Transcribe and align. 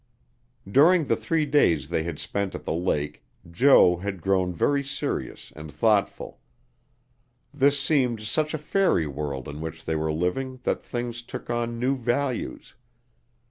During 0.67 1.05
the 1.05 1.15
three 1.15 1.45
days 1.45 1.89
they 1.89 2.01
had 2.01 2.17
spent 2.17 2.55
at 2.55 2.65
the 2.65 2.73
lake 2.73 3.23
Jo 3.51 3.97
had 3.97 4.19
grown 4.23 4.51
very 4.51 4.83
serious 4.83 5.53
and 5.55 5.71
thoughtful. 5.71 6.39
This 7.53 7.79
seemed 7.79 8.21
such 8.21 8.55
a 8.55 8.57
fairy 8.57 9.05
world 9.05 9.47
in 9.47 9.61
which 9.61 9.85
they 9.85 9.95
were 9.95 10.11
living 10.11 10.57
that 10.63 10.81
things 10.83 11.21
took 11.21 11.51
on 11.51 11.77
new 11.77 11.95
values. 11.95 12.73